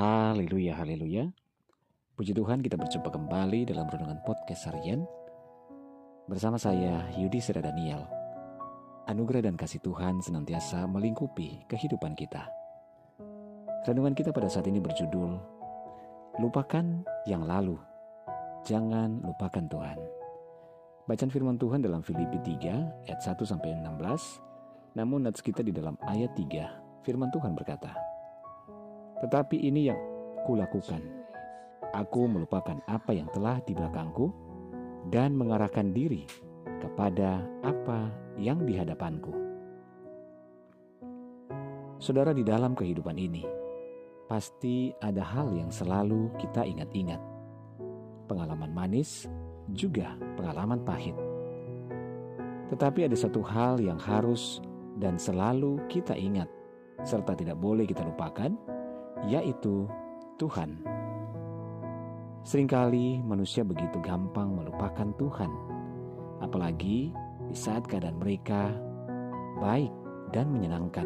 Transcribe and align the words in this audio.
Haleluya, 0.00 0.80
haleluya. 0.80 1.28
Puji 2.16 2.32
Tuhan 2.32 2.64
kita 2.64 2.80
berjumpa 2.80 3.12
kembali 3.12 3.68
dalam 3.68 3.84
Renungan 3.84 4.16
Podcast 4.24 4.72
Harian. 4.72 5.04
Bersama 6.24 6.56
saya 6.56 7.04
Yudi 7.20 7.36
Seda 7.36 7.60
Daniel. 7.60 8.08
Anugerah 9.12 9.44
dan 9.44 9.60
kasih 9.60 9.76
Tuhan 9.84 10.24
senantiasa 10.24 10.88
melingkupi 10.88 11.68
kehidupan 11.68 12.16
kita. 12.16 12.48
Renungan 13.84 14.16
kita 14.16 14.32
pada 14.32 14.48
saat 14.48 14.64
ini 14.72 14.80
berjudul 14.80 15.36
Lupakan 16.40 17.04
yang 17.28 17.44
lalu. 17.44 17.76
Jangan 18.64 19.20
lupakan 19.20 19.68
Tuhan. 19.68 20.00
Bacaan 21.12 21.28
firman 21.28 21.60
Tuhan 21.60 21.84
dalam 21.84 22.00
Filipi 22.00 22.40
3 22.40 23.04
ayat 23.04 23.20
1 23.20 23.36
sampai 23.44 23.76
16 23.76 24.96
Namun 24.96 25.28
nats 25.28 25.44
kita 25.44 25.60
di 25.60 25.76
dalam 25.76 26.00
ayat 26.08 26.32
3 26.32 27.04
firman 27.04 27.28
Tuhan 27.28 27.52
berkata 27.52 28.09
tetapi 29.20 29.56
ini 29.60 29.92
yang 29.92 30.00
kulakukan. 30.44 31.00
Aku 31.90 32.30
melupakan 32.30 32.78
apa 32.86 33.10
yang 33.10 33.26
telah 33.34 33.58
di 33.66 33.74
belakangku 33.74 34.30
dan 35.10 35.34
mengarahkan 35.34 35.90
diri 35.90 36.24
kepada 36.80 37.42
apa 37.66 38.08
yang 38.38 38.62
di 38.64 38.78
hadapanku. 38.78 39.34
Saudara 42.00 42.32
di 42.32 42.40
dalam 42.40 42.72
kehidupan 42.72 43.18
ini, 43.20 43.44
pasti 44.24 44.88
ada 45.04 45.20
hal 45.20 45.52
yang 45.52 45.68
selalu 45.68 46.32
kita 46.40 46.64
ingat-ingat. 46.64 47.20
Pengalaman 48.24 48.72
manis, 48.72 49.28
juga 49.74 50.16
pengalaman 50.38 50.80
pahit. 50.80 51.12
Tetapi 52.70 53.10
ada 53.10 53.16
satu 53.18 53.42
hal 53.42 53.82
yang 53.82 53.98
harus 53.98 54.62
dan 54.96 55.18
selalu 55.18 55.82
kita 55.90 56.14
ingat, 56.14 56.46
serta 57.02 57.34
tidak 57.34 57.58
boleh 57.58 57.84
kita 57.84 58.06
lupakan, 58.06 58.54
yaitu 59.28 59.88
Tuhan. 60.40 60.80
Seringkali 62.40 63.20
manusia 63.20 63.60
begitu 63.60 64.00
gampang 64.00 64.56
melupakan 64.56 65.12
Tuhan, 65.20 65.52
apalagi 66.40 67.12
di 67.50 67.56
saat 67.56 67.84
keadaan 67.84 68.16
mereka 68.16 68.72
baik 69.60 69.92
dan 70.32 70.48
menyenangkan. 70.48 71.04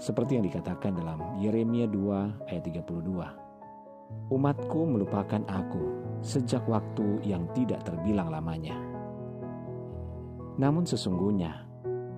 Seperti 0.00 0.40
yang 0.40 0.44
dikatakan 0.44 0.96
dalam 0.96 1.20
Yeremia 1.40 1.88
2 1.88 2.48
ayat 2.48 2.64
32. 2.64 4.32
Umatku 4.32 4.80
melupakan 4.86 5.42
aku 5.50 5.84
sejak 6.24 6.64
waktu 6.68 7.20
yang 7.24 7.48
tidak 7.52 7.84
terbilang 7.84 8.32
lamanya. 8.32 8.76
Namun 10.56 10.88
sesungguhnya 10.88 11.64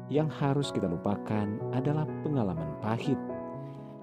yang 0.06 0.30
harus 0.30 0.70
kita 0.70 0.86
lupakan 0.86 1.46
adalah 1.74 2.06
pengalaman 2.22 2.78
pahit 2.78 3.18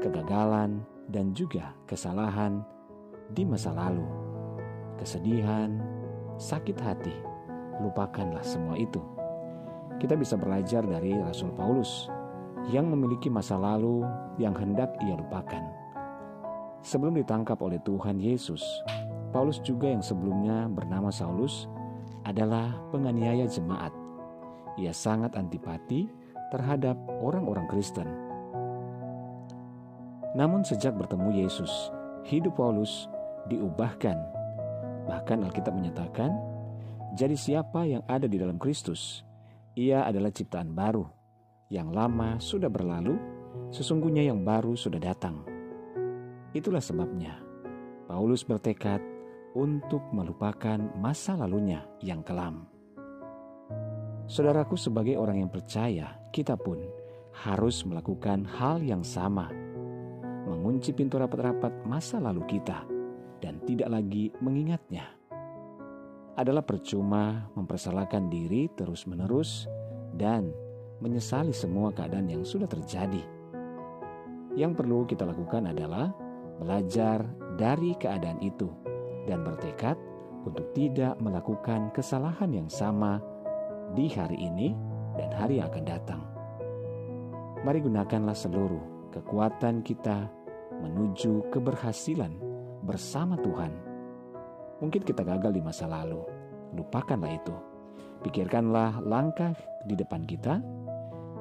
kegagalan, 0.05 0.85
dan 1.09 1.33
juga 1.33 1.73
kesalahan 1.89 2.61
di 3.33 3.41
masa 3.41 3.73
lalu. 3.73 4.05
Kesedihan, 5.01 5.81
sakit 6.37 6.77
hati, 6.77 7.13
lupakanlah 7.81 8.45
semua 8.45 8.77
itu. 8.77 9.01
Kita 9.97 10.13
bisa 10.13 10.37
belajar 10.37 10.85
dari 10.85 11.17
Rasul 11.17 11.49
Paulus 11.57 12.09
yang 12.69 12.89
memiliki 12.89 13.29
masa 13.29 13.57
lalu 13.57 14.05
yang 14.37 14.53
hendak 14.53 14.93
ia 15.01 15.17
lupakan. 15.17 15.61
Sebelum 16.85 17.17
ditangkap 17.17 17.57
oleh 17.65 17.81
Tuhan 17.81 18.21
Yesus, 18.21 18.61
Paulus 19.33 19.57
juga 19.65 19.89
yang 19.89 20.05
sebelumnya 20.05 20.69
bernama 20.69 21.09
Saulus 21.09 21.65
adalah 22.25 22.77
penganiaya 22.93 23.49
jemaat. 23.49 23.93
Ia 24.77 24.93
sangat 24.93 25.33
antipati 25.33 26.09
terhadap 26.53 26.97
orang-orang 27.21 27.65
Kristen 27.69 28.24
namun 30.35 30.67
sejak 30.67 30.91
bertemu 30.99 31.47
Yesus, 31.47 31.71
hidup 32.27 32.59
Paulus 32.59 33.07
diubahkan. 33.47 34.19
Bahkan 35.07 35.47
Alkitab 35.47 35.71
menyatakan, 35.71 36.35
jadi 37.15 37.39
siapa 37.39 37.87
yang 37.87 38.03
ada 38.11 38.27
di 38.27 38.35
dalam 38.35 38.59
Kristus, 38.59 39.23
ia 39.79 40.03
adalah 40.03 40.35
ciptaan 40.35 40.75
baru. 40.75 41.07
Yang 41.71 41.87
lama 41.95 42.29
sudah 42.43 42.67
berlalu, 42.67 43.15
sesungguhnya 43.71 44.27
yang 44.27 44.43
baru 44.43 44.75
sudah 44.75 44.99
datang. 44.99 45.39
Itulah 46.51 46.83
sebabnya 46.83 47.39
Paulus 48.05 48.43
bertekad 48.43 48.99
untuk 49.55 50.03
melupakan 50.11 50.77
masa 50.99 51.39
lalunya 51.39 51.87
yang 52.03 52.19
kelam. 52.27 52.67
Saudaraku, 54.27 54.75
sebagai 54.75 55.15
orang 55.15 55.47
yang 55.47 55.51
percaya, 55.53 56.19
kita 56.35 56.59
pun 56.59 56.83
harus 57.31 57.87
melakukan 57.87 58.43
hal 58.43 58.83
yang 58.83 59.03
sama 59.03 59.47
mengunci 60.45 60.93
pintu 60.93 61.17
rapat-rapat 61.17 61.83
masa 61.89 62.21
lalu 62.21 62.45
kita 62.45 62.85
dan 63.41 63.57
tidak 63.65 63.89
lagi 63.89 64.29
mengingatnya. 64.39 65.09
Adalah 66.35 66.61
percuma 66.61 67.49
mempersalahkan 67.57 68.27
diri 68.29 68.69
terus-menerus 68.75 69.65
dan 70.15 70.51
menyesali 70.99 71.51
semua 71.51 71.91
keadaan 71.91 72.29
yang 72.31 72.43
sudah 72.43 72.67
terjadi. 72.69 73.23
Yang 74.55 74.71
perlu 74.79 75.03
kita 75.03 75.27
lakukan 75.27 75.67
adalah 75.71 76.11
belajar 76.59 77.27
dari 77.59 77.95
keadaan 77.99 78.39
itu 78.39 78.71
dan 79.27 79.43
bertekad 79.43 79.99
untuk 80.47 80.71
tidak 80.71 81.17
melakukan 81.19 81.91
kesalahan 81.91 82.51
yang 82.53 82.69
sama 82.71 83.19
di 83.97 84.07
hari 84.11 84.39
ini 84.39 84.71
dan 85.19 85.31
hari 85.35 85.59
yang 85.59 85.67
akan 85.71 85.85
datang. 85.87 86.21
Mari 87.65 87.81
gunakanlah 87.81 88.37
seluruh 88.37 88.94
kekuatan 89.15 89.79
kita 89.79 90.27
menuju 90.83 91.47
keberhasilan 91.47 92.35
bersama 92.83 93.39
Tuhan. 93.39 93.71
Mungkin 94.83 95.07
kita 95.07 95.23
gagal 95.23 95.55
di 95.55 95.63
masa 95.63 95.87
lalu, 95.87 96.19
lupakanlah 96.75 97.31
itu. 97.31 97.55
Pikirkanlah 98.27 98.99
langkah 99.07 99.55
di 99.87 99.95
depan 99.95 100.27
kita. 100.27 100.59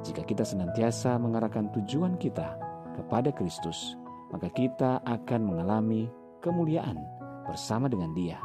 Jika 0.07 0.23
kita 0.23 0.47
senantiasa 0.47 1.19
mengarahkan 1.19 1.73
tujuan 1.75 2.15
kita 2.21 2.55
kepada 2.95 3.35
Kristus, 3.35 3.99
maka 4.31 4.47
kita 4.55 5.03
akan 5.03 5.41
mengalami 5.43 6.07
kemuliaan 6.39 7.01
bersama 7.49 7.91
dengan 7.91 8.15
Dia. 8.15 8.39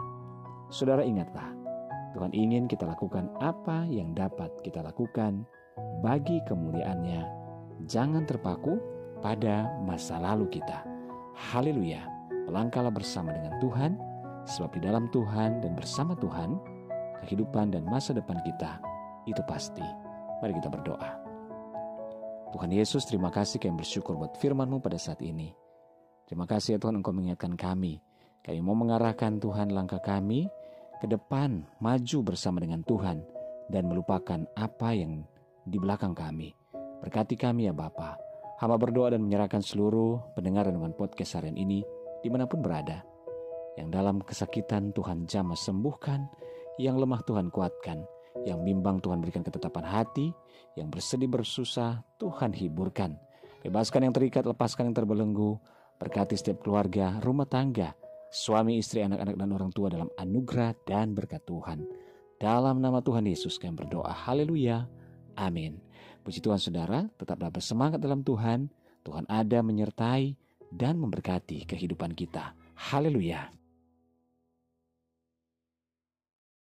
Saudara, 0.74 1.06
ingatlah, 1.06 1.54
Tuhan 2.18 2.34
ingin 2.34 2.66
kita 2.66 2.90
lakukan 2.90 3.30
apa 3.38 3.86
yang 3.86 4.18
dapat 4.18 4.50
kita 4.66 4.82
lakukan 4.82 5.46
bagi 6.02 6.42
kemuliaannya. 6.50 7.22
Jangan 7.86 8.26
terpaku 8.26 8.99
pada 9.20 9.68
masa 9.84 10.20
lalu 10.20 10.48
kita. 10.60 10.84
Haleluya. 11.36 12.04
Melangkahlah 12.50 12.92
bersama 12.92 13.30
dengan 13.36 13.56
Tuhan, 13.62 13.96
sebab 14.50 14.74
di 14.74 14.82
dalam 14.82 15.06
Tuhan 15.14 15.62
dan 15.62 15.78
bersama 15.78 16.18
Tuhan, 16.18 16.58
kehidupan 17.24 17.76
dan 17.76 17.86
masa 17.86 18.16
depan 18.16 18.42
kita 18.42 18.82
itu 19.30 19.40
pasti. 19.46 19.86
Mari 20.42 20.56
kita 20.58 20.72
berdoa. 20.72 21.20
Tuhan 22.50 22.74
Yesus, 22.74 23.06
terima 23.06 23.30
kasih 23.30 23.62
kami 23.62 23.86
bersyukur 23.86 24.18
buat 24.18 24.34
firman-Mu 24.42 24.82
pada 24.82 24.98
saat 24.98 25.22
ini. 25.22 25.54
Terima 26.26 26.50
kasih 26.50 26.78
ya 26.78 26.80
Tuhan 26.82 26.98
Engkau 26.98 27.14
mengingatkan 27.14 27.54
kami. 27.54 28.02
Kami 28.42 28.60
mau 28.64 28.74
mengarahkan 28.74 29.38
Tuhan 29.38 29.70
langkah 29.70 30.02
kami 30.02 30.50
ke 30.98 31.06
depan, 31.06 31.62
maju 31.78 32.18
bersama 32.26 32.58
dengan 32.58 32.82
Tuhan, 32.82 33.22
dan 33.70 33.86
melupakan 33.86 34.42
apa 34.58 34.90
yang 34.98 35.22
di 35.70 35.78
belakang 35.78 36.18
kami. 36.18 36.56
Berkati 37.06 37.38
kami 37.38 37.70
ya 37.70 37.74
Bapak. 37.76 38.29
Hamba 38.60 38.76
berdoa 38.76 39.16
dan 39.16 39.24
menyerahkan 39.24 39.64
seluruh 39.64 40.36
pendengar 40.36 40.68
dengan 40.68 40.92
podcast 40.92 41.40
harian 41.40 41.56
ini 41.56 41.80
di 42.20 42.28
mana 42.28 42.44
pun 42.44 42.60
berada. 42.60 43.08
Yang 43.80 43.90
dalam 43.96 44.20
kesakitan 44.20 44.92
Tuhan 44.92 45.24
jamah 45.24 45.56
sembuhkan, 45.56 46.28
yang 46.76 47.00
lemah 47.00 47.24
Tuhan 47.24 47.48
kuatkan, 47.56 48.04
yang 48.44 48.60
bimbang 48.68 49.00
Tuhan 49.00 49.24
berikan 49.24 49.48
ketetapan 49.48 49.88
hati, 49.88 50.36
yang 50.76 50.92
bersedih 50.92 51.32
bersusah 51.32 52.04
Tuhan 52.20 52.52
hiburkan. 52.52 53.16
Bebaskan 53.64 54.12
yang 54.12 54.14
terikat, 54.16 54.44
lepaskan 54.44 54.92
yang 54.92 54.96
terbelenggu, 54.96 55.56
berkati 55.96 56.36
setiap 56.36 56.60
keluarga, 56.60 57.16
rumah 57.24 57.48
tangga, 57.48 57.96
suami, 58.28 58.76
istri, 58.76 59.08
anak-anak, 59.08 59.40
dan 59.40 59.50
orang 59.56 59.72
tua 59.72 59.88
dalam 59.88 60.12
anugerah 60.20 60.76
dan 60.84 61.16
berkat 61.16 61.48
Tuhan. 61.48 61.88
Dalam 62.40 62.84
nama 62.84 63.00
Tuhan 63.00 63.24
Yesus 63.24 63.56
kami 63.56 63.80
berdoa. 63.80 64.12
Haleluya. 64.12 64.88
Amin. 65.40 65.80
Puji 66.30 66.46
Tuhan 66.46 66.62
saudara, 66.62 67.10
tetaplah 67.18 67.50
bersemangat 67.50 67.98
dalam 67.98 68.22
Tuhan. 68.22 68.70
Tuhan 69.02 69.26
ada 69.26 69.66
menyertai 69.66 70.38
dan 70.70 71.02
memberkati 71.02 71.66
kehidupan 71.66 72.14
kita. 72.14 72.54
Haleluya. 72.78 73.50